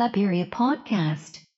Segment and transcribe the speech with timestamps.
[0.00, 1.49] Claperia podcast.